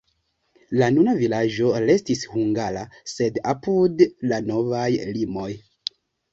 [0.81, 5.49] La nuna vilaĝo restis hungara, sed apud la novaj limoj.